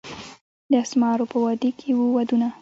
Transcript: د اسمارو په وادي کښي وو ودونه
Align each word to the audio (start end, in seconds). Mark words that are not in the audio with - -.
د 0.71 0.73
اسمارو 0.83 1.25
په 1.31 1.37
وادي 1.43 1.69
کښي 1.77 1.91
وو 1.95 2.05
ودونه 2.15 2.47